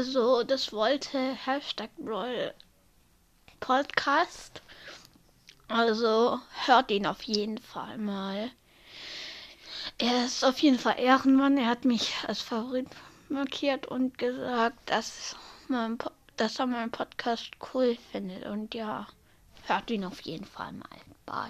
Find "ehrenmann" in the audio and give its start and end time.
10.98-11.58